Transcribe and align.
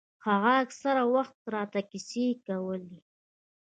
هغه 0.27 0.51
اکثره 0.63 1.03
وخت 1.15 1.37
راته 1.55 1.81
کيسې 1.89 2.25
کولې. 2.45 2.97